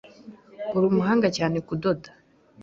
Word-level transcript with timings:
Urumuhanga 0.75 1.27
cyane 1.37 1.57
kudoda. 1.67 2.09